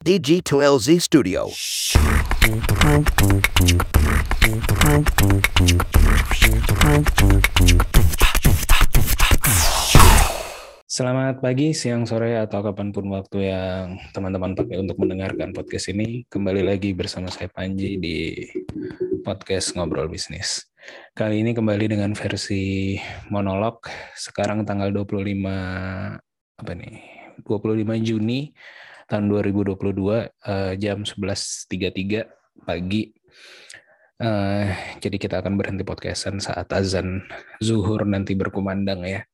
[0.00, 1.52] DG2LZ Studio.
[10.88, 16.24] Selamat pagi, siang, sore, atau kapan pun waktu yang teman-teman pakai untuk mendengarkan podcast ini.
[16.32, 18.40] Kembali lagi bersama saya Panji di
[19.20, 20.64] podcast Ngobrol Bisnis.
[21.12, 22.96] Kali ini kembali dengan versi
[23.28, 23.84] monolog.
[24.16, 25.44] Sekarang tanggal 25
[26.56, 27.20] apa nih?
[27.44, 28.48] 25 Juni
[29.10, 33.10] tahun 2022 uh, jam 11.33 pagi.
[34.20, 34.68] Uh,
[35.02, 37.24] jadi kita akan berhenti podcastan saat azan
[37.58, 39.24] zuhur nanti berkumandang ya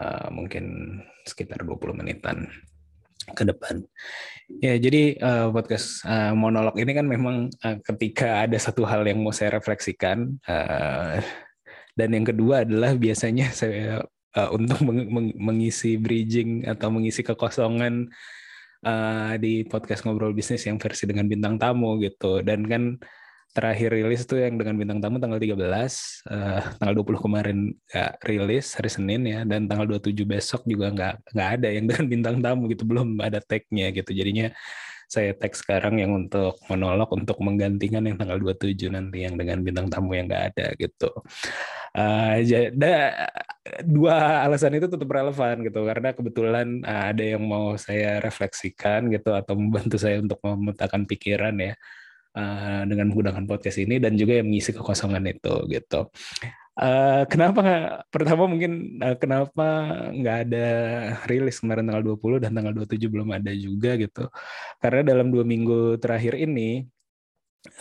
[0.00, 0.96] uh, mungkin
[1.28, 2.48] sekitar 20 menitan
[3.36, 3.84] ke depan.
[4.60, 5.16] Ya, jadi
[5.48, 6.04] podcast
[6.36, 7.48] monolog ini kan memang
[7.88, 10.36] ketika ada satu hal yang mau saya refleksikan
[11.96, 18.10] dan yang kedua adalah biasanya saya uh, untuk meng mengisi bridging atau mengisi kekosongan
[18.84, 23.00] uh, di podcast ngobrol bisnis yang versi dengan bintang tamu gitu dan kan
[23.54, 25.62] terakhir rilis tuh yang dengan bintang tamu tanggal 13, uh,
[26.34, 31.14] eh, tanggal 20 kemarin nggak rilis hari Senin ya, dan tanggal 27 besok juga nggak
[31.30, 34.10] nggak ada yang dengan bintang tamu gitu, belum ada tagnya gitu.
[34.10, 34.50] Jadinya
[35.08, 39.86] saya tag sekarang yang untuk monolog untuk menggantikan yang tanggal 27 nanti yang dengan bintang
[39.88, 41.10] tamu yang nggak ada gitu.
[41.94, 42.42] Uh,
[43.86, 49.30] dua alasan itu tetap relevan gitu karena kebetulan uh, ada yang mau saya refleksikan gitu
[49.30, 51.72] atau membantu saya untuk memetakan pikiran ya
[52.34, 56.10] uh, dengan menggunakan podcast ini dan juga yang mengisi kekosongan itu gitu.
[56.74, 59.66] Uh, kenapa nggak pertama mungkin uh, kenapa
[60.10, 60.66] nggak ada
[61.30, 64.26] rilis kemarin tanggal 20 dan tanggal 27 belum ada juga gitu.
[64.82, 66.82] Karena dalam dua minggu terakhir ini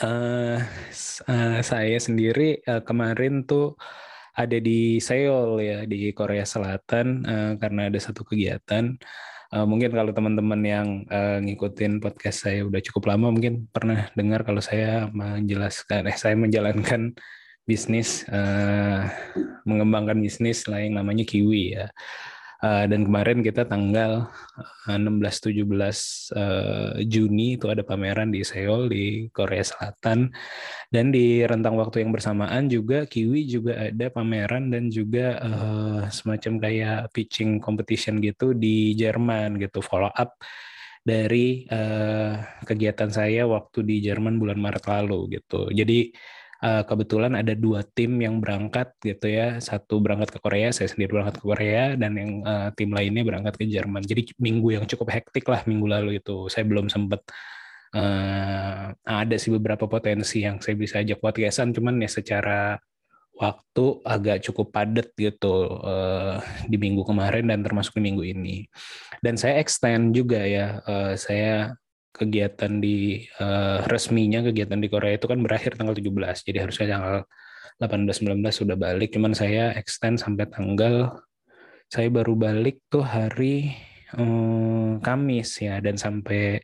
[0.06, 0.62] uh,
[1.26, 3.74] uh, saya sendiri uh, kemarin tuh
[4.34, 8.94] ada di Seoul ya di Korea Selatan uh, karena ada satu kegiatan.
[9.54, 14.42] Uh, mungkin kalau teman-teman yang uh, ngikutin podcast saya udah cukup lama mungkin pernah dengar
[14.42, 17.14] kalau saya menjelaskan eh saya menjalankan
[17.64, 19.08] bisnis uh,
[19.64, 21.88] mengembangkan bisnis lah yang namanya Kiwi ya.
[22.64, 24.32] Uh, dan kemarin kita tanggal
[24.88, 25.68] 16-17
[26.32, 30.32] uh, Juni itu ada pameran di Seoul di Korea Selatan
[30.88, 36.64] dan di rentang waktu yang bersamaan juga Kiwi juga ada pameran dan juga uh, semacam
[36.64, 40.40] kayak pitching competition gitu di Jerman gitu follow up
[41.04, 46.16] dari uh, kegiatan saya waktu di Jerman bulan Maret lalu gitu jadi
[46.64, 49.60] uh, kebetulan ada dua tim yang berangkat gitu ya.
[49.60, 53.60] Satu berangkat ke Korea saya sendiri berangkat ke Korea dan yang uh, tim lainnya berangkat
[53.60, 54.02] ke Jerman.
[54.02, 56.48] Jadi minggu yang cukup hektik lah minggu lalu itu.
[56.48, 57.22] Saya belum sempat
[57.94, 61.76] uh, ada sih beberapa potensi yang saya bisa ajak podcastan.
[61.76, 62.80] Cuman ya secara
[63.34, 66.38] waktu agak cukup padat gitu uh,
[66.70, 68.66] di minggu kemarin dan termasuk di minggu ini.
[69.20, 71.74] Dan saya extend juga ya uh, saya
[72.14, 76.46] kegiatan di uh, resminya kegiatan di Korea itu kan berakhir tanggal 17.
[76.46, 77.18] Jadi harusnya tanggal
[77.82, 81.10] 18 19 sudah balik, cuman saya extend sampai tanggal
[81.90, 83.74] saya baru balik tuh hari
[84.14, 86.62] um, Kamis ya dan sampai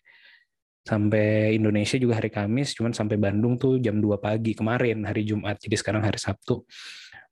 [0.86, 5.58] sampai Indonesia juga hari Kamis, cuman sampai Bandung tuh jam 2 pagi kemarin hari Jumat.
[5.58, 6.62] Jadi sekarang hari Sabtu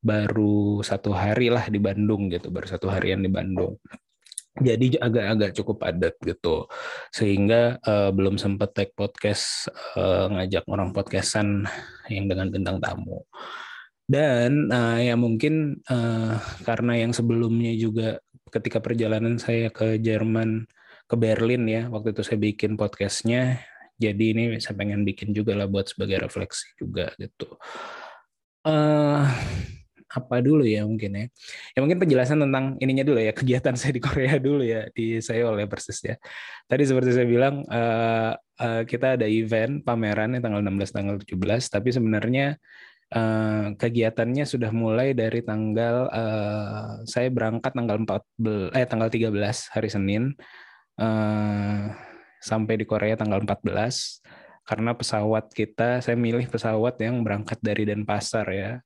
[0.01, 3.77] baru satu hari lah di Bandung gitu, baru satu harian di Bandung
[4.61, 6.65] jadi agak-agak cukup padat gitu.
[7.13, 11.65] Sehingga uh, belum sempat take podcast uh, ngajak orang podcastan
[12.09, 13.25] yang dengan bintang tamu.
[14.07, 20.63] Dan uh, ya mungkin uh, karena yang sebelumnya juga ketika perjalanan saya ke Jerman
[21.07, 23.59] ke Berlin ya waktu itu saya bikin podcastnya
[23.97, 27.57] jadi ini saya pengen bikin juga lah buat sebagai refleksi juga gitu.
[28.61, 29.25] Uh,
[30.07, 31.25] apa dulu ya mungkin ya.
[31.75, 35.59] Ya mungkin penjelasan tentang ininya dulu ya, kegiatan saya di Korea dulu ya, di Seoul
[35.59, 36.15] ya persis ya.
[36.65, 41.75] Tadi seperti saya bilang, uh, uh, kita ada event pameran yang tanggal 16 tanggal 17,
[41.75, 42.45] tapi sebenarnya
[43.11, 46.07] uh, kegiatannya sudah mulai dari tanggal
[47.07, 49.31] saya berangkat tanggal 14 eh tanggal 13
[49.75, 50.23] hari Senin
[52.41, 58.47] sampai di Korea tanggal 14 karena pesawat kita saya milih pesawat yang berangkat dari Denpasar
[58.51, 58.83] ya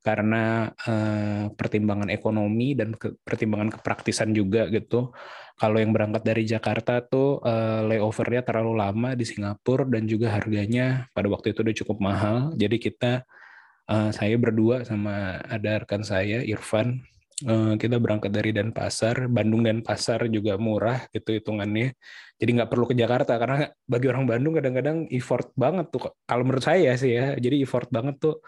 [0.00, 5.12] karena uh, pertimbangan ekonomi dan ke, pertimbangan kepraktisan juga gitu.
[5.60, 11.04] Kalau yang berangkat dari Jakarta tuh uh, layovernya terlalu lama di Singapura dan juga harganya
[11.12, 12.36] pada waktu itu udah cukup mahal.
[12.56, 13.28] Jadi kita
[13.92, 17.04] uh, saya berdua sama ada rekan saya Irfan
[17.80, 21.96] kita berangkat dari Denpasar, Bandung dan Pasar juga murah gitu hitungannya.
[22.36, 26.12] Jadi nggak perlu ke Jakarta karena bagi orang Bandung kadang-kadang effort banget tuh.
[26.28, 28.44] Kalau menurut saya sih ya, jadi effort banget tuh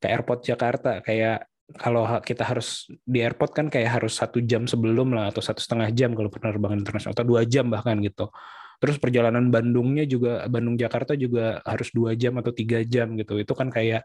[0.00, 1.00] ke airport Jakarta.
[1.00, 5.58] Kayak kalau kita harus di airport kan kayak harus satu jam sebelum lah atau satu
[5.58, 8.30] setengah jam kalau penerbangan internasional atau dua jam bahkan gitu.
[8.78, 13.40] Terus perjalanan Bandungnya juga Bandung Jakarta juga harus dua jam atau tiga jam gitu.
[13.40, 14.04] Itu kan kayak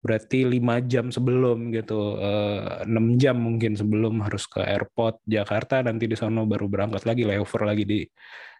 [0.00, 6.08] berarti lima jam sebelum gitu eh, enam jam mungkin sebelum harus ke airport Jakarta nanti
[6.08, 8.00] di sana baru berangkat lagi layover lagi di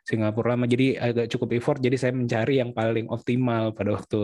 [0.04, 0.66] Singapura lama.
[0.66, 1.78] Jadi agak cukup effort.
[1.78, 4.20] Jadi saya mencari yang paling optimal pada waktu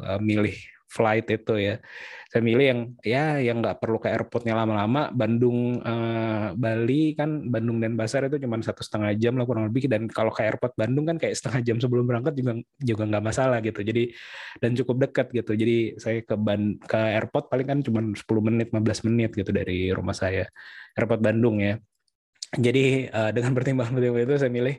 [0.00, 0.54] uh, milih
[0.90, 1.74] flight itu ya.
[2.30, 5.10] Saya milih yang ya yang nggak perlu ke airportnya lama-lama.
[5.14, 9.86] Bandung uh, Bali kan Bandung dan Pasar itu cuma satu setengah jam lah kurang lebih.
[9.86, 13.62] Dan kalau ke airport Bandung kan kayak setengah jam sebelum berangkat juga juga nggak masalah
[13.62, 13.80] gitu.
[13.86, 14.10] Jadi
[14.58, 15.54] dan cukup dekat gitu.
[15.54, 19.94] Jadi saya ke Ban ke airport paling kan cuma 10 menit 15 menit gitu dari
[19.94, 20.50] rumah saya.
[20.98, 21.78] Airport Bandung ya.
[22.50, 24.76] Jadi uh, dengan pertimbangan-pertimbangan itu saya milih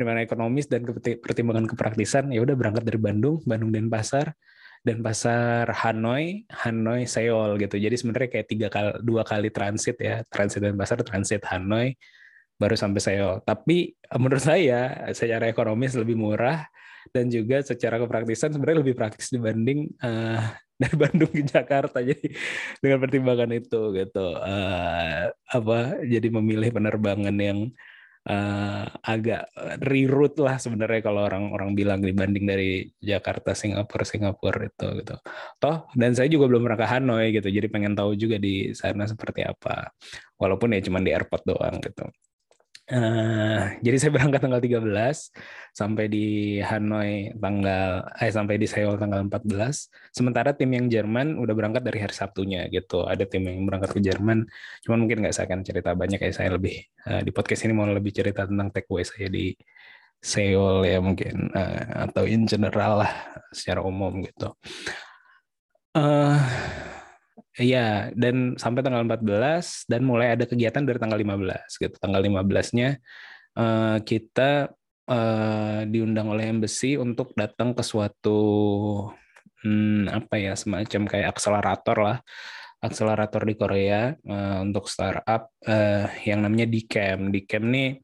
[0.00, 0.80] pertimbangan ekonomis dan
[1.20, 4.32] pertimbangan kepraktisan ya udah berangkat dari Bandung Bandung dan Pasar
[4.80, 7.76] dan pasar Hanoi, Hanoi, Seoul gitu.
[7.76, 12.00] Jadi sebenarnya kayak tiga kali, dua kali transit ya, transit dan pasar, transit Hanoi,
[12.56, 13.44] baru sampai Seoul.
[13.44, 16.64] Tapi eh, menurut saya secara ekonomis lebih murah
[17.12, 20.48] dan juga secara kepraktisan sebenarnya lebih praktis dibanding uh,
[20.80, 22.00] dari Bandung ke Jakarta.
[22.00, 22.32] Jadi
[22.80, 25.78] dengan pertimbangan itu gitu, uh, apa?
[26.08, 27.68] Jadi memilih penerbangan yang
[28.30, 29.50] uh, agak
[29.82, 35.16] reroute lah sebenarnya kalau orang-orang bilang dibanding dari Jakarta Singapura Singapura itu gitu.
[35.58, 37.48] Toh dan saya juga belum pernah ke Hanoi gitu.
[37.50, 39.90] Jadi pengen tahu juga di sana seperti apa.
[40.38, 42.06] Walaupun ya cuma di airport doang gitu.
[42.90, 44.82] Uh, jadi saya berangkat tanggal 13
[45.70, 50.10] sampai di Hanoi tanggal eh sampai di Seoul tanggal 14.
[50.10, 53.06] Sementara tim yang Jerman udah berangkat dari hari Sabtunya gitu.
[53.06, 54.42] Ada tim yang berangkat ke Jerman.
[54.82, 57.86] Cuman mungkin nggak saya akan cerita banyak kayak saya lebih uh, di podcast ini mau
[57.86, 59.54] lebih cerita tentang takeaway saya di
[60.20, 63.12] Seoul ya mungkin uh, atau in general lah
[63.54, 64.50] secara umum gitu.
[65.94, 66.38] Uh,
[67.60, 71.96] Iya, dan sampai tanggal 14 dan mulai ada kegiatan dari tanggal 15 gitu.
[72.00, 72.96] Tanggal 15-nya
[73.60, 74.72] uh, eh, kita
[75.04, 78.40] uh, diundang oleh embassy untuk datang ke suatu
[79.60, 82.18] hmm, apa ya semacam kayak akselerator lah.
[82.80, 85.52] Akselerator di Korea uh, untuk startup
[86.24, 87.28] yang namanya Dcam.
[87.28, 88.00] Dcam nih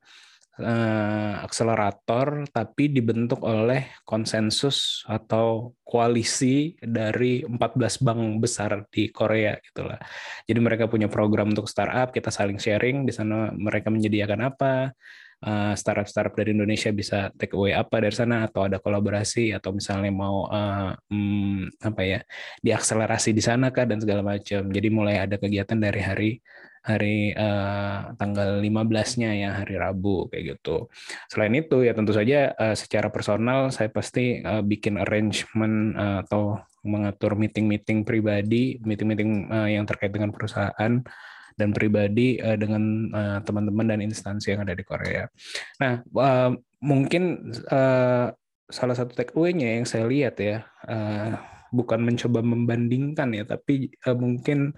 [1.44, 10.00] akselerator tapi dibentuk oleh konsensus atau koalisi dari 14 bank besar di Korea gitulah.
[10.48, 14.96] Jadi mereka punya program untuk startup, kita saling sharing di sana mereka menyediakan apa,
[15.44, 20.12] uh, startup-startup dari Indonesia bisa take away apa dari sana atau ada kolaborasi atau misalnya
[20.14, 22.20] mau uh, hmm, apa ya
[22.64, 24.72] diakselerasi di sana kah dan segala macam.
[24.72, 26.30] Jadi mulai ada kegiatan dari hari
[26.86, 30.86] hari uh, tanggal 15-nya ya hari Rabu kayak gitu.
[31.26, 36.62] Selain itu ya tentu saja uh, secara personal saya pasti uh, bikin arrangement uh, atau
[36.86, 41.02] mengatur meeting-meeting pribadi, meeting-meeting uh, yang terkait dengan perusahaan
[41.56, 43.10] dan pribadi uh, dengan
[43.42, 45.26] teman-teman uh, dan instansi yang ada di Korea.
[45.82, 48.30] Nah, uh, mungkin uh,
[48.70, 51.34] salah satu takeaway-nya yang saya lihat ya uh,
[51.74, 54.76] bukan mencoba membandingkan ya, tapi uh, mungkin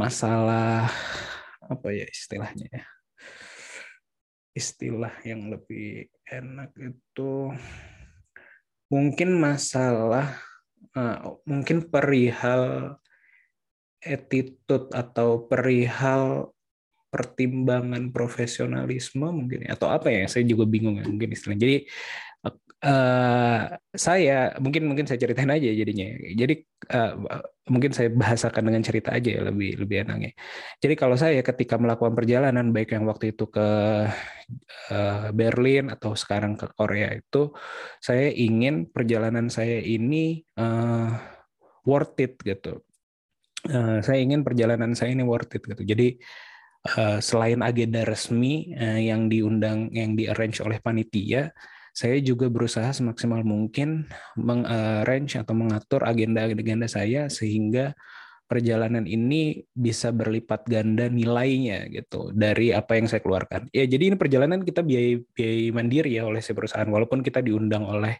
[0.00, 0.88] masalah
[1.60, 2.84] apa ya istilahnya ya?
[4.56, 7.52] Istilah yang lebih enak itu
[8.88, 10.40] mungkin masalah
[10.96, 12.96] uh, mungkin perihal
[14.00, 16.56] attitude atau perihal
[17.12, 20.24] pertimbangan profesionalisme mungkin ya, atau apa ya?
[20.26, 21.62] Saya juga bingung ya mungkin istilahnya.
[21.62, 21.76] Jadi
[22.84, 23.60] uh,
[23.92, 26.08] saya mungkin mungkin saya ceritain aja jadinya.
[26.32, 26.54] Jadi
[26.92, 27.12] uh,
[27.68, 30.32] mungkin saya bahasakan dengan cerita aja ya lebih lebih enaknya.
[30.80, 33.68] Jadi kalau saya ketika melakukan perjalanan baik yang waktu itu ke
[34.90, 37.52] uh, Berlin atau sekarang ke Korea itu
[38.00, 41.14] saya ingin perjalanan saya ini uh,
[41.84, 42.80] worth it gitu.
[43.68, 45.84] Uh, saya ingin perjalanan saya ini worth it gitu.
[45.84, 46.16] Jadi
[47.20, 51.52] selain agenda resmi yang diundang yang di arrange oleh panitia
[52.00, 54.08] saya juga berusaha semaksimal mungkin
[54.40, 57.92] mengarrange atau mengatur agenda-agenda saya sehingga
[58.48, 63.68] perjalanan ini bisa berlipat ganda nilainya gitu dari apa yang saya keluarkan.
[63.68, 67.84] Ya jadi ini perjalanan kita biaya biaya mandiri ya oleh si perusahaan walaupun kita diundang
[67.84, 68.16] oleh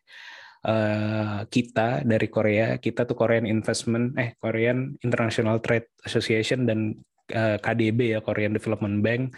[0.68, 7.00] uh, kita dari Korea, kita tuh Korean Investment eh Korean International Trade Association dan
[7.32, 9.34] uh, eh, KDB ya Korean Development Bank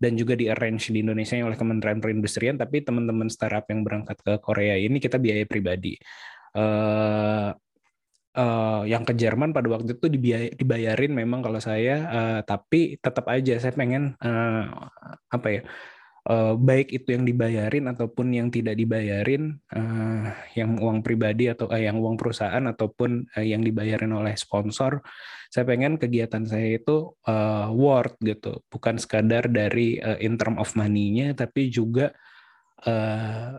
[0.00, 4.32] dan juga di arrange di Indonesia oleh Kementerian Perindustrian tapi teman-teman startup yang berangkat ke
[4.40, 6.00] Korea ini kita biaya pribadi.
[6.56, 7.52] Uh,
[8.34, 10.08] uh, yang ke Jerman pada waktu itu
[10.56, 14.88] dibayarin memang kalau saya uh, tapi tetap aja saya pengen uh,
[15.30, 15.62] apa ya
[16.28, 21.80] uh, baik itu yang dibayarin ataupun yang tidak dibayarin, uh, yang uang pribadi atau uh,
[21.80, 25.00] yang uang perusahaan ataupun uh, yang dibayarin oleh sponsor,
[25.48, 30.68] saya pengen kegiatan saya itu uh, worth gitu, bukan sekadar dari uh, in term of
[30.76, 32.12] money-nya, tapi juga
[32.84, 33.56] uh,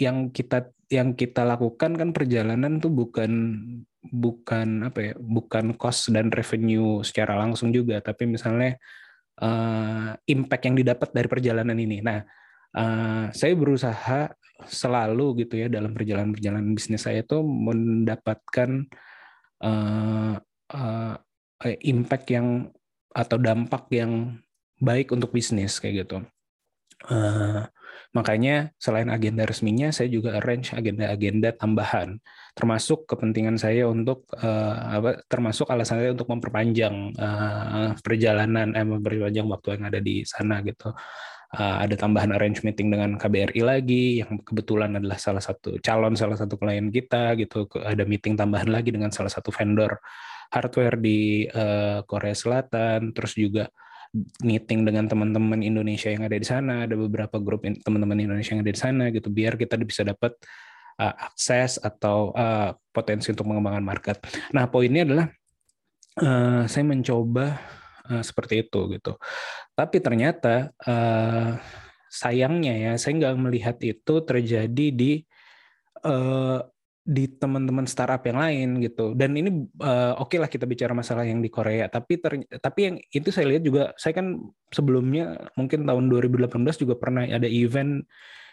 [0.00, 3.30] yang kita yang kita lakukan kan perjalanan tuh bukan
[4.00, 8.02] bukan apa ya bukan cost dan revenue secara langsung juga.
[8.02, 8.74] Tapi misalnya
[9.40, 12.20] uh, impact yang didapat dari perjalanan ini nah
[12.76, 14.30] uh, saya berusaha
[14.68, 18.84] selalu gitu ya dalam perjalanan-perjalanan bisnis saya itu mendapatkan
[19.64, 20.36] uh,
[20.68, 21.14] uh,
[21.80, 22.68] impact yang
[23.10, 24.38] atau dampak yang
[24.80, 26.24] baik untuk bisnis kayak gitu.
[27.08, 27.64] Uh,
[28.10, 32.18] makanya selain agenda resminya, saya juga arrange agenda-agenda tambahan,
[32.58, 39.46] termasuk kepentingan saya untuk uh, apa, termasuk alasan saya untuk memperpanjang uh, perjalanan, eh, memperpanjang
[39.46, 40.90] waktu yang ada di sana gitu.
[41.50, 46.38] Uh, ada tambahan arrange meeting dengan KBRI lagi, yang kebetulan adalah salah satu calon salah
[46.38, 47.66] satu klien kita gitu.
[47.74, 49.98] Ada meeting tambahan lagi dengan salah satu vendor
[50.50, 53.70] hardware di uh, Korea Selatan, terus juga
[54.42, 58.74] meeting dengan teman-teman Indonesia yang ada di sana, ada beberapa grup teman-teman Indonesia yang ada
[58.74, 60.34] di sana gitu, biar kita bisa dapat
[60.98, 64.16] uh, akses atau uh, potensi untuk mengembangkan market.
[64.50, 65.26] Nah, poinnya adalah
[66.18, 67.62] uh, saya mencoba
[68.10, 69.14] uh, seperti itu gitu.
[69.78, 71.54] Tapi ternyata uh,
[72.10, 75.22] sayangnya ya, saya nggak melihat itu terjadi di
[76.02, 76.66] uh,
[77.00, 79.16] di teman-teman startup yang lain gitu.
[79.16, 82.80] Dan ini uh, oke okay lah kita bicara masalah yang di Korea, tapi ter, tapi
[82.86, 84.36] yang itu saya lihat juga saya kan
[84.68, 88.04] sebelumnya mungkin tahun 2018 juga pernah ada event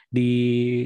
[0.08, 0.32] di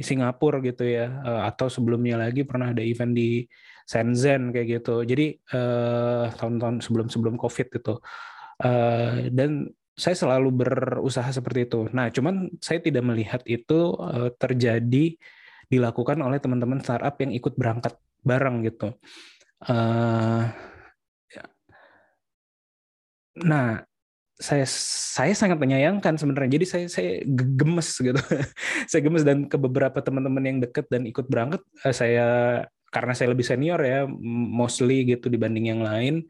[0.02, 3.46] Singapura gitu ya uh, atau sebelumnya lagi pernah ada event di
[3.86, 5.06] Shenzhen kayak gitu.
[5.06, 8.02] Jadi uh, tahun-tahun sebelum-sebelum Covid gitu.
[8.62, 11.86] Uh, dan saya selalu berusaha seperti itu.
[11.94, 15.20] Nah, cuman saya tidak melihat itu uh, terjadi
[15.72, 18.92] dilakukan oleh teman-teman startup yang ikut berangkat bareng gitu.
[19.64, 20.52] Uh,
[23.40, 23.82] nah,
[24.36, 26.60] saya saya sangat menyayangkan sebenarnya.
[26.60, 28.20] Jadi saya saya gemes gitu.
[28.92, 32.28] saya gemes dan ke beberapa teman-teman yang deket dan ikut berangkat uh, saya
[32.92, 34.04] karena saya lebih senior ya
[34.52, 36.28] mostly gitu dibanding yang lain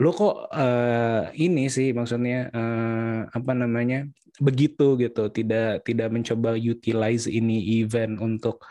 [0.00, 4.08] lo kok uh, ini sih maksudnya uh, apa namanya
[4.40, 8.64] begitu gitu tidak tidak mencoba utilize ini event untuk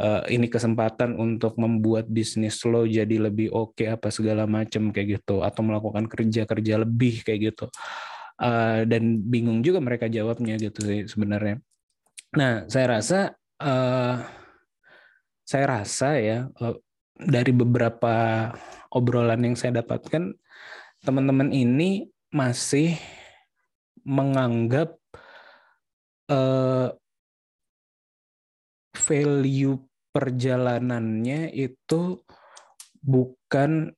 [0.00, 5.20] uh, ini kesempatan untuk membuat bisnis lo jadi lebih oke okay, apa segala macam kayak
[5.20, 7.66] gitu atau melakukan kerja kerja lebih kayak gitu.
[8.40, 11.60] Uh, dan bingung juga mereka jawabnya gitu sih sebenarnya.
[12.32, 14.16] Nah saya rasa uh,
[15.44, 16.74] saya rasa ya uh,
[17.20, 18.48] dari beberapa
[18.88, 20.32] obrolan yang saya dapatkan
[21.02, 22.94] teman-teman ini masih
[24.06, 24.94] menganggap
[26.30, 26.94] uh,
[28.94, 29.82] value
[30.14, 32.22] perjalanannya itu
[33.02, 33.90] bukan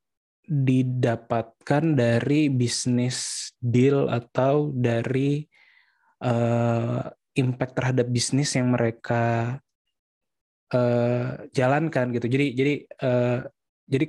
[0.44, 5.44] didapatkan dari bisnis deal atau dari
[6.24, 7.04] uh,
[7.36, 9.56] impact terhadap bisnis yang mereka
[10.72, 12.26] uh, jalankan gitu.
[12.28, 13.38] Jadi jadi uh,
[13.88, 14.06] jadi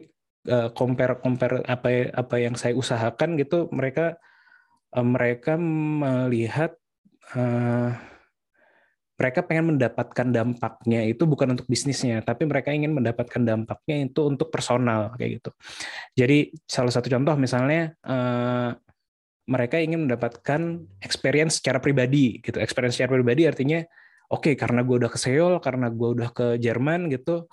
[0.50, 4.18] uh, compare compare apa apa yang saya usahakan gitu mereka
[4.94, 6.78] uh, mereka melihat
[7.34, 7.94] uh,
[9.16, 14.52] mereka pengen mendapatkan dampaknya itu bukan untuk bisnisnya, tapi mereka ingin mendapatkan dampaknya itu untuk
[14.52, 15.50] personal kayak gitu.
[16.20, 18.75] Jadi salah satu contoh misalnya uh,
[19.48, 22.60] mereka ingin mendapatkan experience secara pribadi gitu.
[22.60, 23.80] Experience secara pribadi artinya
[24.28, 27.48] oke okay, karena gue udah ke Seoul, karena gue udah ke Jerman gitu,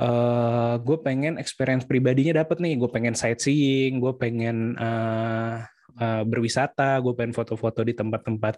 [0.00, 2.74] uh, eh, gue pengen experience pribadinya dapat nih.
[2.80, 5.62] Gue pengen sightseeing gue pengen uh,
[6.00, 8.54] uh, berwisata gue pengen foto-foto di tempat-tempat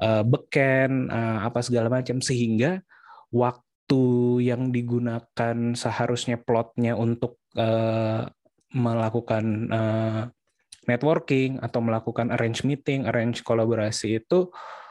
[0.00, 2.80] uh, beken uh, apa segala macam sehingga
[3.28, 4.02] waktu
[4.40, 8.24] yang digunakan seharusnya plotnya untuk uh,
[8.74, 10.22] melakukan uh,
[10.84, 14.83] networking atau melakukan arrange meeting arrange kolaborasi itu uh,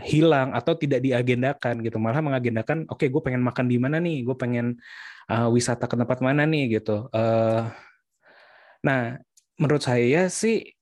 [0.00, 2.00] hilang atau tidak diagendakan gitu.
[2.00, 4.24] Malah mengagendakan oke okay, gue pengen makan di mana nih?
[4.24, 4.80] Gue pengen
[5.28, 6.80] uh, wisata ke tempat mana nih?
[6.80, 7.12] Gitu.
[7.12, 7.68] Uh,
[8.80, 9.20] nah
[9.60, 10.74] menurut saya sih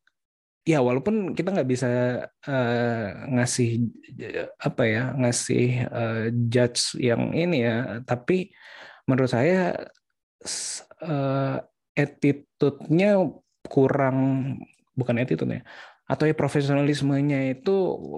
[0.65, 1.91] ya walaupun kita nggak bisa
[2.47, 3.91] uh, ngasih
[4.61, 8.53] apa ya ngasih uh, judge yang ini ya tapi
[9.09, 9.75] menurut saya
[11.03, 11.57] uh,
[11.97, 13.25] attitude-nya
[13.67, 14.19] kurang
[14.95, 15.65] bukan attitude-nya
[16.11, 17.77] atau ya profesionalismenya itu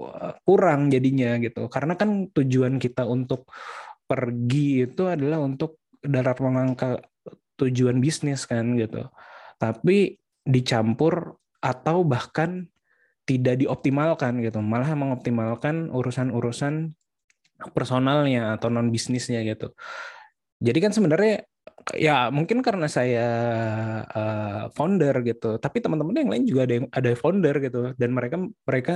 [0.09, 1.69] uh, kurang jadinya gitu.
[1.69, 3.45] Karena kan tujuan kita untuk
[4.09, 7.05] pergi itu adalah untuk darat mengangkat
[7.61, 9.05] tujuan bisnis kan gitu.
[9.61, 12.65] Tapi dicampur atau bahkan
[13.29, 14.57] tidak dioptimalkan gitu.
[14.59, 16.97] Malah mengoptimalkan urusan-urusan
[17.77, 19.71] personalnya atau non bisnisnya gitu.
[20.59, 21.45] Jadi kan sebenarnya
[21.97, 23.27] ya mungkin karena saya
[24.07, 25.59] uh, founder gitu.
[25.59, 27.79] Tapi teman-teman yang lain juga ada yang ada founder gitu.
[27.99, 28.95] Dan mereka mereka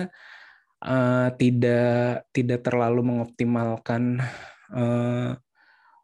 [0.83, 4.21] uh, tidak tidak terlalu mengoptimalkan
[4.73, 5.35] uh,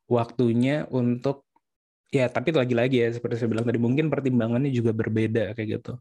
[0.08, 1.48] waktunya untuk
[2.13, 5.98] ya tapi lagi-lagi ya seperti saya bilang tadi mungkin pertimbangannya juga berbeda kayak gitu.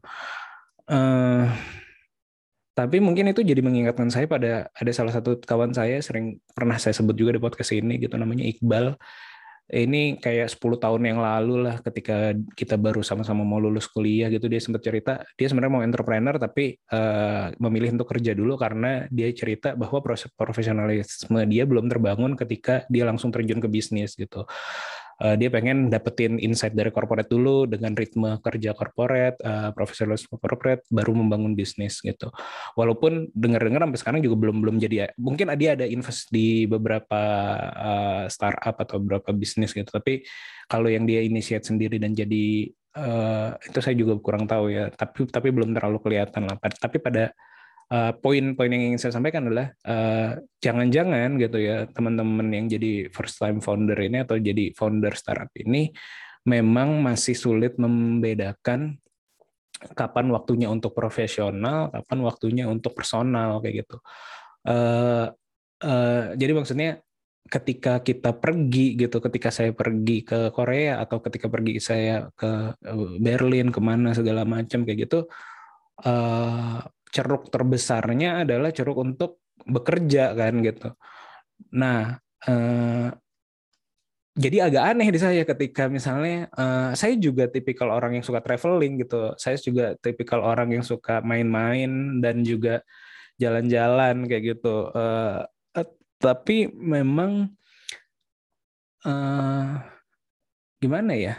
[0.85, 1.47] Uh,
[2.73, 6.97] tapi mungkin itu jadi mengingatkan saya pada ada salah satu kawan saya sering pernah saya
[6.97, 8.97] sebut juga di podcast ini gitu namanya Iqbal
[9.73, 14.45] ini kayak 10 tahun yang lalu lah ketika kita baru sama-sama mau lulus kuliah gitu
[14.45, 19.33] dia sempat cerita dia sebenarnya mau entrepreneur tapi uh, memilih untuk kerja dulu karena dia
[19.33, 24.45] cerita bahwa proses profesionalisme dia belum terbangun ketika dia langsung terjun ke bisnis gitu
[25.21, 30.81] uh, dia pengen dapetin insight dari corporate dulu dengan ritme kerja corporate, uh, profesionalisme corporate,
[30.89, 32.31] baru membangun bisnis gitu.
[32.73, 37.21] Walaupun dengar-dengar sampai sekarang juga belum belum jadi mungkin dia ada invest di beberapa
[37.73, 39.89] uh, startup atau beberapa bisnis gitu.
[39.89, 40.25] Tapi
[40.71, 44.89] kalau yang dia initiate sendiri dan jadi uh, itu saya juga kurang tahu ya.
[44.89, 46.57] Tapi tapi belum terlalu kelihatan lah.
[46.57, 47.33] Tapi pada
[47.93, 53.37] poin-poin uh, yang ingin saya sampaikan adalah uh, jangan-jangan gitu ya teman-teman yang jadi first
[53.37, 55.93] time founder ini atau jadi founder startup ini
[56.43, 58.97] memang masih sulit membedakan
[59.91, 63.97] kapan waktunya untuk profesional, kapan waktunya untuk personal kayak gitu.
[64.63, 65.27] Uh,
[65.83, 67.03] uh, jadi maksudnya
[67.51, 72.79] ketika kita pergi gitu, ketika saya pergi ke Korea atau ketika pergi saya ke
[73.19, 75.27] Berlin ke mana segala macam kayak gitu,
[76.07, 76.79] uh,
[77.13, 80.89] ceruk terbesarnya adalah ceruk untuk bekerja kan gitu.
[81.77, 82.17] Nah,
[82.49, 83.09] eh,
[84.33, 89.05] jadi agak aneh di saya ketika misalnya eh, saya juga tipikal orang yang suka traveling
[89.05, 89.37] gitu.
[89.37, 92.81] Saya juga tipikal orang yang suka main-main dan juga
[93.37, 94.89] jalan-jalan kayak gitu.
[94.97, 95.39] Eh,
[95.77, 97.53] eh, tapi memang
[99.05, 99.71] eh,
[100.81, 101.35] gimana ya?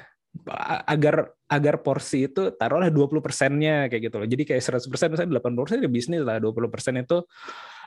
[0.85, 4.29] Agar agar porsi itu taruhlah 20 persennya kayak gitu loh.
[4.29, 7.19] Jadi kayak 100 persen misalnya 80 persen ya bisnis lah, 20 persen itu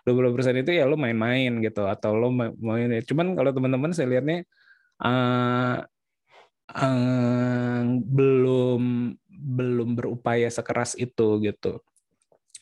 [0.08, 2.88] 20 persen itu ya lo main-main gitu atau lo main.
[3.04, 4.48] Cuman kalau teman-teman saya lihatnya
[5.04, 5.84] uh,
[6.72, 8.82] uh, belum
[9.28, 11.84] belum berupaya sekeras itu gitu.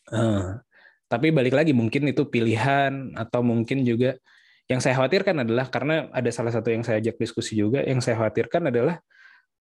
[0.10, 0.57] Uh,
[1.05, 4.17] tapi balik lagi mungkin itu pilihan atau mungkin juga
[4.65, 8.17] yang saya khawatirkan adalah karena ada salah satu yang saya ajak diskusi juga yang saya
[8.17, 8.97] khawatirkan adalah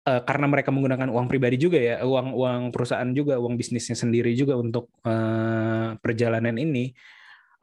[0.05, 4.33] uh, karena mereka menggunakan uang pribadi juga ya, uang uang perusahaan juga, uang bisnisnya sendiri
[4.37, 6.93] juga untuk uh, perjalanan ini,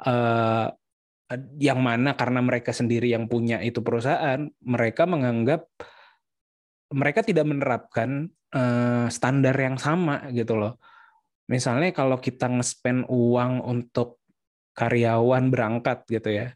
[0.06, 0.68] uh,
[1.62, 5.70] yang mana karena mereka sendiri yang punya itu perusahaan, mereka menganggap
[6.92, 10.76] mereka tidak menerapkan uh, standar yang sama gitu loh.
[11.48, 14.20] Misalnya kalau kita nge-spend uang untuk
[14.72, 16.48] karyawan berangkat gitu ya,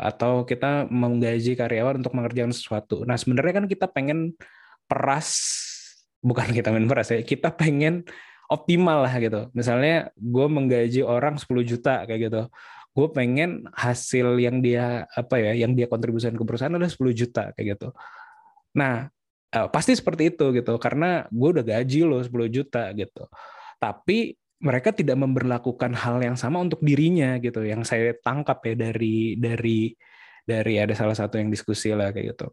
[0.00, 3.04] atau kita menggaji karyawan untuk mengerjakan sesuatu.
[3.04, 4.32] Nah sebenarnya kan kita pengen
[4.88, 5.28] peras
[6.18, 8.02] bukan kita main peras ya kita pengen
[8.48, 9.52] optimal lah gitu.
[9.52, 12.42] Misalnya gue menggaji orang 10 juta kayak gitu.
[12.96, 17.52] Gue pengen hasil yang dia apa ya yang dia kontribusikan ke perusahaan adalah 10 juta
[17.54, 17.88] kayak gitu.
[18.74, 19.12] Nah
[19.52, 23.28] eh, pasti seperti itu gitu karena gue udah gaji lo 10 juta gitu.
[23.78, 29.38] Tapi mereka tidak memperlakukan hal yang sama untuk dirinya gitu yang saya tangkap ya dari
[29.38, 29.94] dari
[30.42, 32.50] dari ada salah satu yang diskusi lah kayak gitu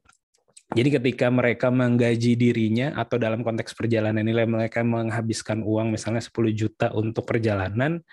[0.76, 6.36] jadi ketika mereka menggaji dirinya atau dalam konteks perjalanan nilai mereka menghabiskan uang misalnya 10
[6.52, 8.04] juta untuk perjalanan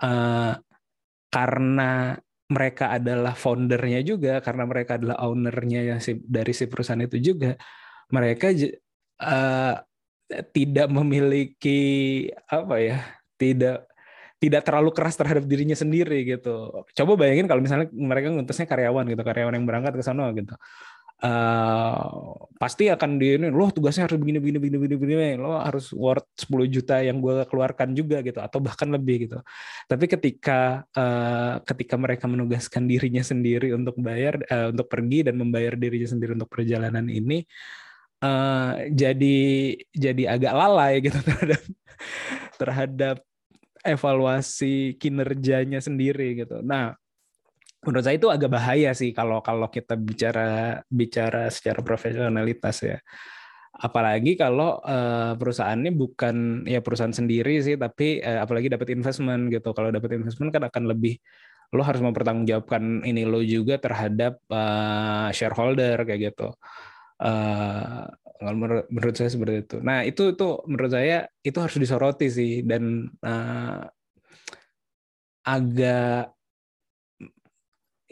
[0.00, 0.56] uh,
[1.28, 2.16] karena
[2.48, 7.60] mereka adalah foundernya juga karena mereka adalah ownernya dari si perusahaan itu juga
[8.08, 8.52] mereka
[9.20, 9.76] uh,
[10.52, 11.80] tidak memiliki
[12.48, 12.98] apa ya
[13.36, 13.84] tidak
[14.40, 16.82] tidak terlalu keras terhadap dirinya sendiri gitu.
[16.98, 20.58] Coba bayangin kalau misalnya mereka ngutusnya karyawan gitu, karyawan yang berangkat ke sana gitu
[21.22, 25.90] uh, pasti akan di ini lo tugasnya harus begini begini begini begini begini lo harus
[25.90, 29.38] worth 10 juta yang gue keluarkan juga gitu atau bahkan lebih gitu.
[29.90, 35.74] Tapi ketika uh, ketika mereka menugaskan dirinya sendiri untuk bayar uh, untuk pergi dan membayar
[35.74, 37.42] dirinya sendiri untuk perjalanan ini
[38.22, 39.40] uh, jadi
[39.90, 41.62] jadi agak lalai gitu terhadap
[42.58, 43.16] terhadap
[43.82, 46.62] evaluasi kinerjanya sendiri gitu.
[46.62, 46.94] Nah
[47.82, 52.98] menurut saya itu agak bahaya sih kalau kalau kita bicara bicara secara profesionalitas ya.
[53.72, 59.74] Apalagi kalau uh, perusahaannya bukan ya perusahaan sendiri sih tapi uh, apalagi dapat investment gitu.
[59.74, 61.18] Kalau dapat investment kan akan lebih
[61.72, 66.54] lo harus mempertanggungjawabkan ini lo juga terhadap uh, shareholder kayak gitu.
[67.18, 68.06] Uh,
[68.50, 69.76] menurut, menurut saya seperti itu.
[69.82, 73.82] Nah itu itu menurut saya itu harus disoroti sih dan uh,
[75.42, 76.30] agak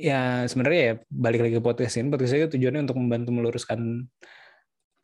[0.01, 4.09] ya sebenarnya ya balik lagi ke podcast ini podcast saya tujuannya untuk membantu meluruskan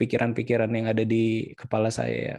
[0.01, 2.37] pikiran-pikiran yang ada di kepala saya ya.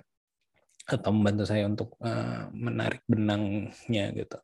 [0.88, 4.39] Atau membantu saya untuk uh, menarik benangnya gitu.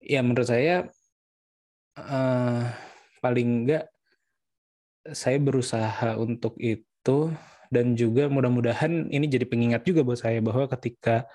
[0.00, 0.86] Ya menurut saya
[1.98, 2.62] uh,
[3.18, 3.90] paling enggak
[5.10, 7.32] saya berusaha untuk itu
[7.68, 11.28] dan juga mudah-mudahan ini jadi pengingat juga buat saya bahwa ketika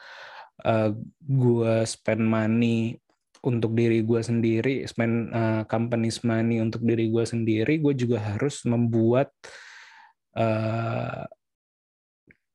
[0.63, 3.02] uh, gue spend money
[3.43, 8.63] untuk diri gue sendiri, spend uh, company's money untuk diri gue sendiri, gue juga harus
[8.63, 9.36] membuat
[10.39, 11.27] uh,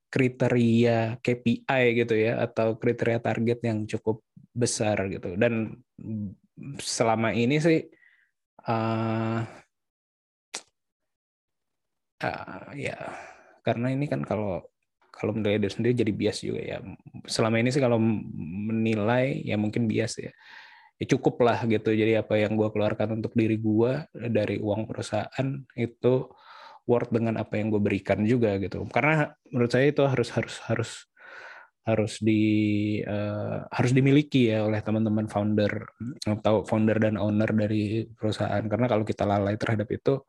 [0.09, 4.25] kriteria KPI gitu ya atau kriteria target yang cukup
[4.57, 5.37] besar gitu.
[5.37, 5.77] Dan
[6.81, 7.85] selama ini sih
[8.65, 9.45] uh,
[12.25, 12.97] uh, ya
[13.61, 14.65] karena ini kan kalau
[15.13, 16.79] kalau menilai diri sendiri jadi bias juga ya.
[17.29, 20.33] Selama ini sih kalau menilai ya mungkin bias ya
[20.99, 21.95] ya cukup lah gitu.
[21.95, 26.27] Jadi apa yang gue keluarkan untuk diri gue dari uang perusahaan itu
[26.89, 28.83] worth dengan apa yang gue berikan juga gitu.
[28.91, 30.93] Karena menurut saya itu harus harus harus
[31.89, 32.43] harus di
[33.01, 35.89] uh, harus dimiliki ya oleh teman-teman founder
[36.29, 38.61] atau founder dan owner dari perusahaan.
[38.67, 40.21] Karena kalau kita lalai terhadap itu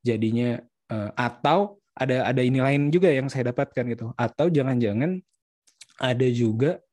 [0.00, 0.56] jadinya
[0.92, 4.06] uh, atau ada ada ini lain juga yang saya dapatkan gitu.
[4.16, 5.20] Atau jangan-jangan
[6.00, 6.83] ada juga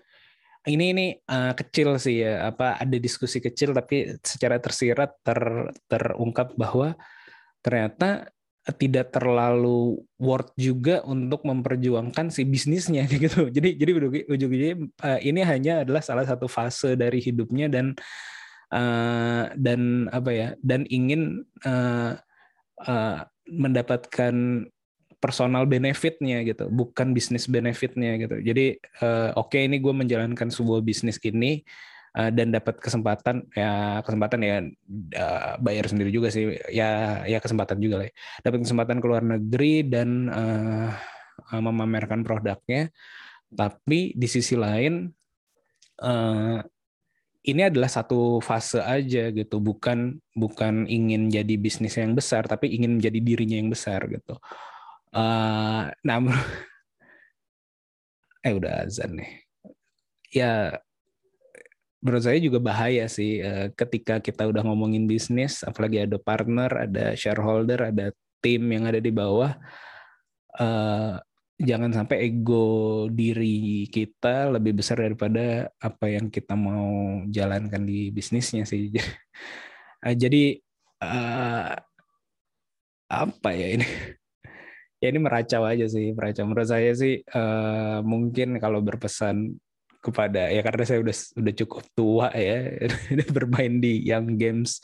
[0.70, 5.42] ini ini uh, kecil sih ya apa ada diskusi kecil tapi secara tersirat ter,
[5.90, 6.94] terungkap bahwa
[7.66, 8.30] ternyata
[8.78, 13.50] tidak terlalu worth juga untuk memperjuangkan si bisnisnya gitu.
[13.50, 13.92] Jadi jadi
[14.30, 17.98] ujung-ujungnya uh, ini hanya adalah salah satu fase dari hidupnya dan
[18.70, 22.14] uh, dan apa ya dan ingin uh,
[22.86, 23.18] uh,
[23.50, 24.66] mendapatkan
[25.22, 28.42] personal benefitnya gitu, bukan bisnis benefitnya gitu.
[28.42, 31.62] Jadi uh, oke okay, ini gue menjalankan sebuah bisnis ini
[32.18, 34.58] uh, dan dapat kesempatan ya kesempatan ya
[35.22, 38.10] uh, bayar sendiri juga sih ya ya kesempatan juga lah.
[38.10, 38.14] Ya.
[38.50, 40.10] Dapat kesempatan ke luar negeri dan
[41.54, 42.90] memamerkan produknya.
[43.54, 45.06] Tapi di sisi lain
[47.42, 53.02] ini adalah satu fase aja gitu, bukan bukan ingin jadi bisnis yang besar, tapi ingin
[53.02, 54.38] menjadi dirinya yang besar gitu.
[55.12, 56.32] Uh, namun
[58.48, 59.32] eh udah azan nih.
[60.32, 60.80] Ya
[62.02, 67.14] menurut saya juga bahaya sih uh, ketika kita udah ngomongin bisnis, apalagi ada partner, ada
[67.14, 68.10] shareholder, ada
[68.42, 69.54] tim yang ada di bawah.
[70.58, 71.22] Uh,
[71.62, 78.66] jangan sampai ego diri kita lebih besar daripada apa yang kita mau jalankan di bisnisnya
[78.66, 78.90] sih.
[80.22, 80.58] jadi
[81.06, 81.78] uh,
[83.12, 83.88] apa ya ini?
[85.02, 86.46] Ya ini meracau aja sih meracau.
[86.46, 89.58] Menurut saya sih uh, mungkin kalau berpesan
[90.02, 92.74] kepada ya karena saya udah udah cukup tua ya
[93.36, 94.82] bermain di Young Games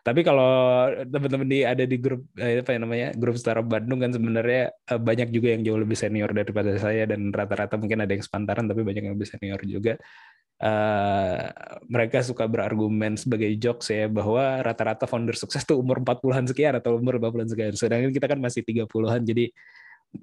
[0.00, 4.10] tapi kalau teman-teman di ada di grup eh, apa yang namanya grup Startup Bandung kan
[4.10, 8.24] sebenarnya uh, banyak juga yang jauh lebih senior daripada saya dan rata-rata mungkin ada yang
[8.24, 9.94] sepantaran tapi banyak yang lebih senior juga
[10.60, 11.40] uh,
[11.88, 17.00] mereka suka berargumen sebagai jokes ya bahwa rata-rata founder sukses tuh umur 40-an sekian atau
[17.00, 17.72] umur 50-an sekian.
[17.74, 19.44] Sedangkan kita kan masih 30-an jadi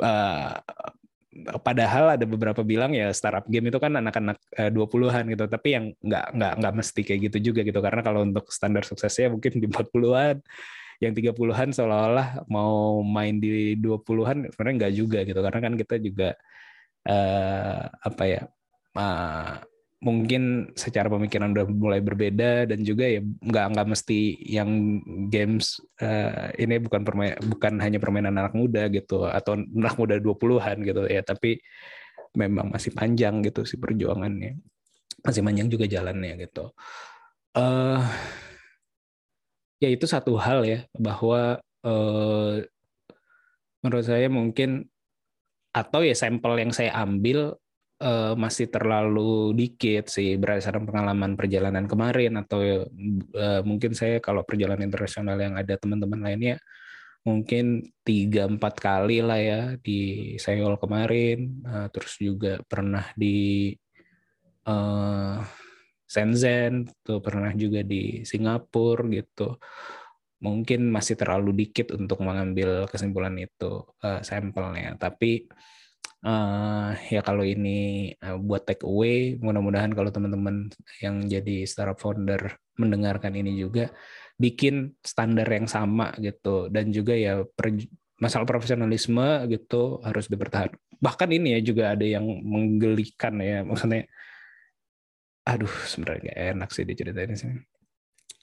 [0.02, 0.54] uh,
[1.62, 5.46] padahal ada beberapa bilang ya startup game itu kan anak-anak uh, 20-an gitu.
[5.46, 7.80] Tapi yang nggak nggak nggak mesti kayak gitu juga gitu.
[7.80, 10.42] Karena kalau untuk standar suksesnya mungkin di 40-an
[10.98, 15.40] yang 30-an seolah-olah mau main di 20-an sebenarnya nggak juga gitu.
[15.40, 16.30] Karena kan kita juga
[17.06, 18.42] uh, apa ya
[18.98, 19.56] uh,
[19.98, 25.02] mungkin secara pemikiran udah mulai berbeda dan juga ya nggak nggak mesti yang
[25.34, 30.86] games uh, ini bukan permain bukan hanya permainan anak muda gitu atau anak muda 20-an
[30.86, 31.58] gitu ya tapi
[32.38, 34.62] memang masih panjang gitu si perjuangannya.
[35.26, 36.70] Masih panjang juga jalannya gitu.
[37.58, 38.06] Uh,
[39.82, 42.62] ya itu satu hal ya bahwa uh,
[43.82, 44.86] menurut saya mungkin
[45.74, 47.58] atau ya sampel yang saya ambil
[48.02, 54.86] uh, masih terlalu dikit sih berdasarkan pengalaman perjalanan kemarin atau uh, mungkin saya kalau perjalanan
[54.86, 56.58] internasional yang ada teman-teman lainnya
[57.28, 63.76] mungkin tiga empat kali lah ya di Seoul kemarin uh, terus juga pernah di
[64.68, 65.44] uh,
[66.08, 69.60] Shenzhen tuh pernah juga di Singapura gitu.
[70.40, 74.96] Mungkin masih terlalu dikit untuk mengambil kesimpulan itu uh, sampelnya.
[74.96, 75.52] Tapi
[77.14, 83.38] ya kalau ini uh, buat take away mudah-mudahan kalau teman-teman yang jadi startup founder mendengarkan
[83.38, 83.94] ini juga
[84.38, 86.70] bikin standar yang sama gitu.
[86.70, 87.74] Dan juga ya per,
[88.18, 90.78] masalah profesionalisme gitu harus dipertahankan.
[90.98, 94.10] Bahkan ini ya juga ada yang menggelikan ya maksudnya
[95.48, 97.62] aduh sebenarnya gak enak sih diceritain sini.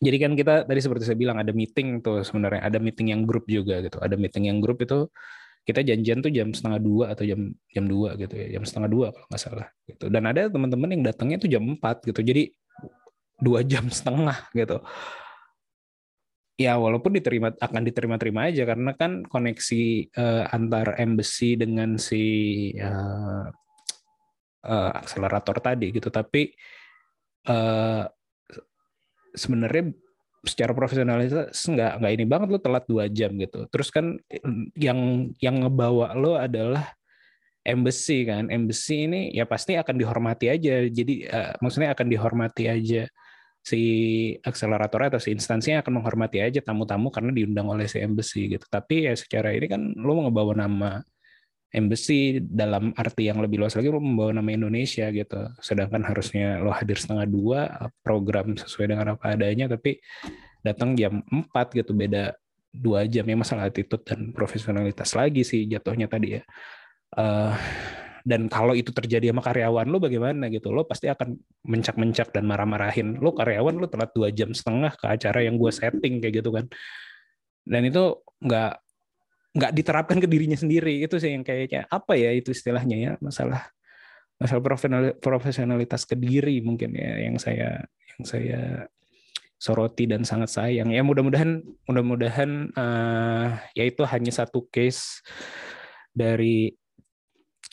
[0.02, 3.46] Jadi kan kita tadi seperti saya bilang ada meeting tuh sebenarnya ada meeting yang grup
[3.46, 3.98] juga gitu.
[4.02, 5.06] Ada meeting yang grup itu
[5.64, 7.40] kita janjian tuh jam setengah dua atau jam
[7.72, 10.04] jam dua gitu ya jam setengah dua kalau nggak salah gitu.
[10.12, 12.52] Dan ada teman-teman yang datangnya tuh jam empat gitu jadi
[13.40, 14.78] dua jam setengah gitu.
[16.54, 22.22] Ya walaupun diterima akan diterima-terima aja karena kan koneksi uh, antar embassy dengan si
[22.78, 23.50] uh,
[24.68, 26.12] uh, akselerator tadi gitu.
[26.12, 26.54] Tapi
[27.50, 28.06] uh,
[29.34, 29.90] sebenarnya
[30.44, 33.66] secara profesionalitas nggak nggak ini banget lo telat dua jam gitu.
[33.72, 34.16] Terus kan
[34.76, 36.94] yang yang ngebawa lo adalah
[37.64, 38.52] embassy kan.
[38.52, 40.84] Embassy ini ya pasti akan dihormati aja.
[40.86, 43.08] Jadi uh, maksudnya akan dihormati aja
[43.64, 43.80] si
[44.44, 48.68] akselerator atau si instansinya akan menghormati aja tamu-tamu karena diundang oleh si embassy gitu.
[48.68, 51.00] Tapi ya secara ini kan lo ngebawa nama
[51.74, 55.50] embassy dalam arti yang lebih luas lagi lo membawa nama Indonesia gitu.
[55.58, 57.60] Sedangkan harusnya lo hadir setengah dua
[58.00, 59.98] program sesuai dengan apa adanya tapi
[60.62, 62.32] datang jam 4 gitu beda
[62.70, 66.42] dua jam ya masalah attitude dan profesionalitas lagi sih jatuhnya tadi ya.
[67.14, 67.54] Uh,
[68.24, 70.72] dan kalau itu terjadi sama karyawan lo bagaimana gitu?
[70.72, 71.36] Lo pasti akan
[71.68, 73.20] mencak-mencak dan marah-marahin.
[73.20, 76.64] Lo karyawan lo telat dua jam setengah ke acara yang gue setting kayak gitu kan.
[77.68, 78.83] Dan itu nggak
[79.54, 81.00] nggak diterapkan ke dirinya sendiri.
[81.06, 83.70] Itu sih yang kayaknya apa ya itu istilahnya ya masalah
[84.34, 84.62] masalah
[85.22, 88.60] profesionalitas ke diri mungkin ya yang saya yang saya
[89.56, 90.90] soroti dan sangat sayang.
[90.90, 95.22] Ya mudah-mudahan mudah-mudahan uh, ya itu hanya satu case
[96.10, 96.74] dari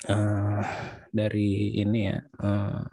[0.08, 0.64] uh,
[1.12, 2.86] dari ini ya uh,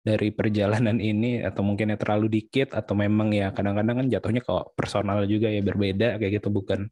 [0.00, 4.72] dari perjalanan ini atau mungkin ya terlalu dikit atau memang ya kadang-kadang kan jatuhnya kok
[4.72, 6.88] personal juga ya berbeda kayak gitu bukan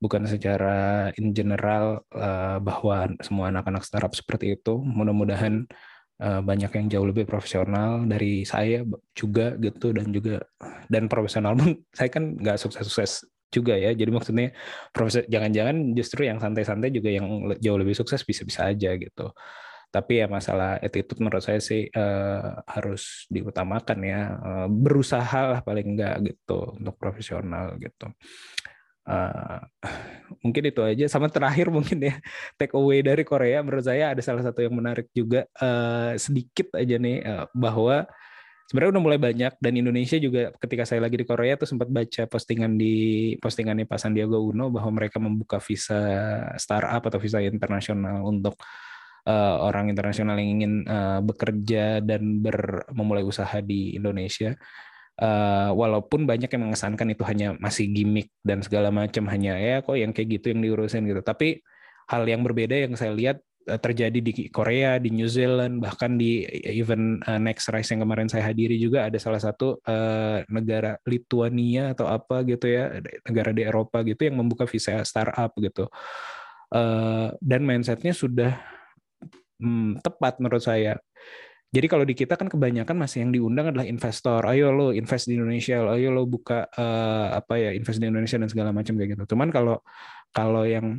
[0.00, 5.68] bukan secara in general uh, bahwa semua anak-anak startup seperti itu mudah-mudahan
[6.24, 8.80] uh, banyak yang jauh lebih profesional dari saya
[9.12, 10.40] juga gitu dan juga
[10.88, 13.90] dan profesional pun saya kan nggak sukses-sukses juga ya.
[13.92, 14.54] Jadi maksudnya
[14.94, 19.34] profesor jangan-jangan justru yang santai-santai juga yang jauh lebih sukses bisa-bisa aja gitu.
[19.90, 24.20] Tapi ya masalah attitude menurut saya sih uh, harus diutamakan ya.
[24.70, 28.06] Berusaha lah paling enggak gitu untuk profesional gitu.
[29.00, 29.64] Uh,
[30.44, 32.14] mungkin itu aja sama terakhir mungkin ya
[32.60, 37.00] take away dari Korea menurut saya ada salah satu yang menarik juga uh, sedikit aja
[37.00, 38.04] nih uh, bahwa
[38.70, 42.22] sebenarnya udah mulai banyak dan Indonesia juga ketika saya lagi di Korea tuh sempat baca
[42.30, 45.98] postingan di postingannya Pak Sandiaga Uno bahwa mereka membuka visa
[46.54, 48.54] startup atau visa internasional untuk
[49.26, 54.54] uh, orang internasional yang ingin uh, bekerja dan ber, memulai usaha di Indonesia.
[55.20, 59.92] Uh, walaupun banyak yang mengesankan itu hanya masih gimmick dan segala macam hanya ya kok
[59.92, 61.20] yang kayak gitu yang diurusin gitu.
[61.20, 61.60] Tapi
[62.08, 66.42] hal yang berbeda yang saya lihat Eh, terjadi di Korea, di New Zealand, bahkan di
[66.64, 69.78] event uh, Next Rise yang kemarin saya hadiri juga ada salah satu
[70.48, 72.88] negara Lithuania atau apa gitu ya,
[73.28, 75.86] negara di Eropa gitu yang membuka visa startup gitu.
[77.42, 78.56] Dan mindsetnya sudah
[79.60, 80.96] hmm, tepat menurut saya.
[81.70, 84.42] Jadi kalau di kita kan kebanyakan masih yang diundang adalah investor.
[84.42, 88.50] Ayo lo invest di Indonesia, ayo lo buka uh, apa ya invest di Indonesia dan
[88.50, 89.38] segala macam kayak gitu.
[89.38, 89.78] Cuman kalau
[90.34, 90.98] kalau yang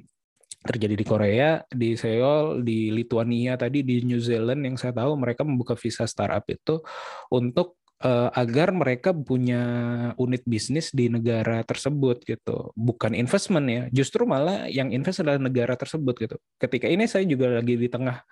[0.61, 5.41] terjadi di Korea, di Seoul, di Lithuania tadi, di New Zealand yang saya tahu mereka
[5.43, 6.79] membuka visa startup itu
[7.33, 9.63] untuk uh, agar mereka punya
[10.17, 12.73] unit bisnis di negara tersebut gitu.
[12.73, 16.35] Bukan investment ya, justru malah yang invest adalah negara tersebut gitu.
[16.57, 18.25] Ketika ini saya juga lagi di tengah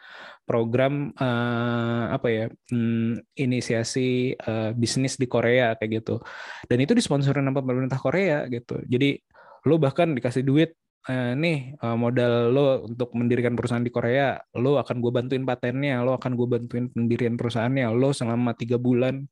[0.43, 6.17] program uh, apa ya, hmm, inisiasi uh, bisnis di Korea kayak gitu.
[6.65, 8.81] Dan itu disponsorin sama pemerintah Korea gitu.
[8.89, 9.21] Jadi
[9.67, 10.73] lo bahkan dikasih duit
[11.07, 16.03] eh, nih eh, modal lo untuk mendirikan perusahaan di Korea, lo akan gue bantuin patennya,
[16.03, 19.23] lo akan gue bantuin pendirian perusahaannya, lo selama tiga bulan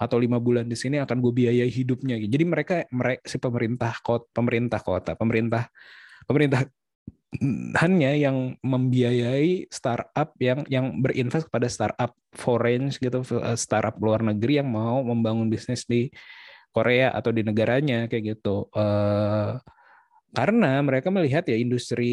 [0.00, 2.16] atau lima bulan di sini akan gue biayai hidupnya.
[2.16, 5.68] Jadi mereka mereka si pemerintah kota, pemerintah kota, pemerintah
[6.24, 6.64] pemerintah
[7.78, 14.58] hanya yang membiayai startup yang yang berinvest kepada startup foreign gitu eh, startup luar negeri
[14.58, 16.10] yang mau membangun bisnis di
[16.70, 18.70] Korea atau di negaranya kayak gitu.
[18.70, 19.58] Uh,
[20.30, 22.12] karena mereka melihat ya industri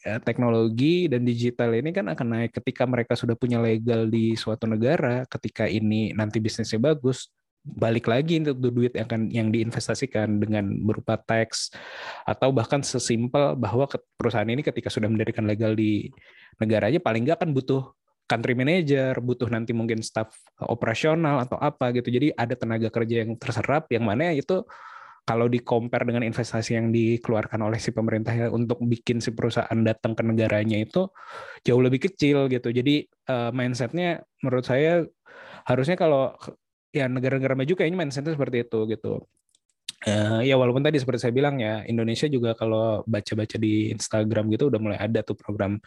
[0.00, 4.64] eh, teknologi dan digital ini kan akan naik ketika mereka sudah punya legal di suatu
[4.64, 7.28] negara ketika ini nanti bisnisnya bagus
[7.60, 11.68] balik lagi untuk duit yang akan yang diinvestasikan dengan berupa tax
[12.24, 13.84] atau bahkan sesimpel bahwa
[14.16, 16.08] perusahaan ini ketika sudah mendirikan legal di
[16.56, 17.92] negaranya paling nggak akan butuh
[18.24, 20.30] country manager, butuh nanti mungkin staff
[20.62, 22.14] operasional atau apa gitu.
[22.14, 24.62] Jadi ada tenaga kerja yang terserap yang mana itu
[25.30, 29.78] kalau di compare dengan investasi yang dikeluarkan oleh si pemerintah ya untuk bikin si perusahaan
[29.86, 31.06] datang ke negaranya itu
[31.62, 32.74] jauh lebih kecil gitu.
[32.74, 35.06] Jadi uh, mindsetnya menurut saya
[35.70, 36.34] harusnya kalau
[36.90, 39.22] ya negara-negara maju kayaknya mindsetnya seperti itu gitu.
[40.02, 44.66] Uh, ya walaupun tadi seperti saya bilang ya Indonesia juga kalau baca-baca di Instagram gitu
[44.66, 45.78] udah mulai ada tuh program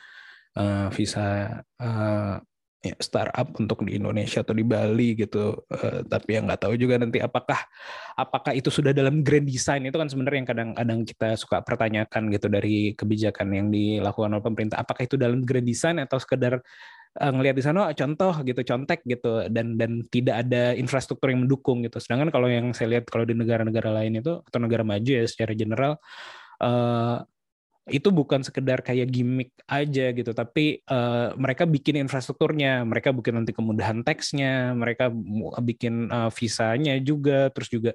[0.56, 2.38] uh, visa uh,
[2.84, 5.56] ya, startup untuk di Indonesia atau di Bali gitu.
[5.72, 7.64] Uh, tapi yang nggak tahu juga nanti apakah
[8.20, 12.48] apakah itu sudah dalam grand design itu kan sebenarnya yang kadang-kadang kita suka pertanyakan gitu
[12.52, 14.84] dari kebijakan yang dilakukan oleh pemerintah.
[14.84, 16.60] Apakah itu dalam grand design atau sekedar
[17.24, 21.48] uh, ngelihat di sana oh, contoh gitu contek gitu dan dan tidak ada infrastruktur yang
[21.48, 22.04] mendukung gitu.
[22.04, 25.56] Sedangkan kalau yang saya lihat kalau di negara-negara lain itu atau negara maju ya secara
[25.56, 25.96] general
[26.60, 27.24] uh,
[27.92, 33.52] itu bukan sekedar kayak gimmick aja gitu, tapi uh, mereka bikin infrastrukturnya, mereka bikin nanti
[33.52, 35.12] kemudahan teksnya, mereka
[35.60, 37.92] bikin uh, visanya juga, terus juga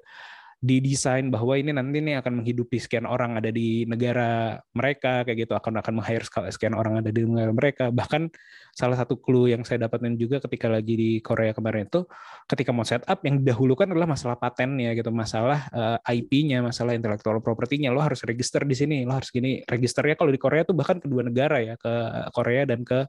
[0.59, 5.53] didesain bahwa ini nanti nih akan menghidupi sekian orang ada di negara mereka kayak gitu.
[5.55, 7.85] Akan akan meng-hire sekian orang ada di negara mereka.
[7.95, 8.27] Bahkan
[8.75, 12.03] salah satu clue yang saya dapatkan juga ketika lagi di Korea kemarin itu
[12.51, 15.15] ketika mau setup yang didahulukan adalah masalah patennya gitu.
[15.15, 17.95] Masalah eh, IP-nya masalah intellectual property-nya.
[17.95, 19.63] Lo harus register di sini lo harus gini.
[19.63, 21.93] Registernya kalau di Korea tuh bahkan kedua negara ya ke
[22.35, 23.07] Korea dan ke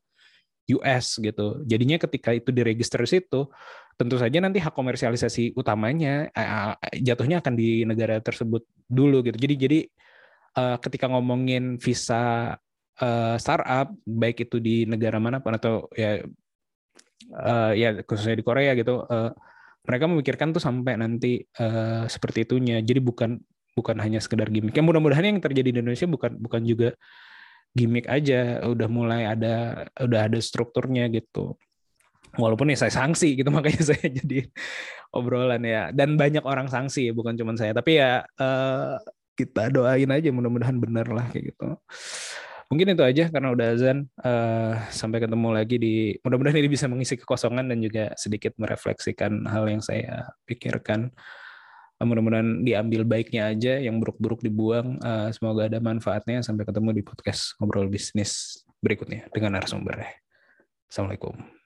[0.70, 1.62] US gitu.
[1.66, 3.50] Jadinya ketika itu diregister situ,
[4.00, 9.36] tentu saja nanti hak komersialisasi utamanya uh, jatuhnya akan di negara tersebut dulu gitu.
[9.36, 9.78] Jadi jadi
[10.56, 12.56] uh, ketika ngomongin visa
[13.40, 16.20] startup baik itu di negara mana pun atau ya
[17.72, 19.32] ya khususnya di Korea gitu, uh,
[19.88, 22.76] mereka memikirkan tuh sampai nanti uh, seperti itunya.
[22.84, 23.40] Jadi bukan
[23.72, 24.76] bukan hanya sekedar gimmick.
[24.76, 26.92] Yang mudah-mudahan yang terjadi di Indonesia bukan bukan juga
[27.72, 31.56] gimmick aja udah mulai ada udah ada strukturnya gitu
[32.38, 34.46] walaupun ya saya sanksi gitu makanya saya jadi
[35.14, 35.90] obrolan ya.
[35.90, 37.74] Dan banyak orang sanksi bukan cuma saya.
[37.74, 38.98] Tapi ya uh,
[39.34, 41.78] kita doain aja mudah-mudahan benar lah kayak gitu.
[42.70, 44.06] Mungkin itu aja karena udah azan.
[44.22, 49.66] Uh, sampai ketemu lagi di mudah-mudahan ini bisa mengisi kekosongan dan juga sedikit merefleksikan hal
[49.66, 51.10] yang saya pikirkan.
[52.00, 54.96] Mudah-mudahan diambil baiknya aja yang buruk-buruk dibuang.
[55.02, 56.40] Uh, semoga ada manfaatnya.
[56.40, 60.08] Sampai ketemu di podcast ngobrol bisnis berikutnya dengan narasumber
[60.88, 61.59] assalamualaikum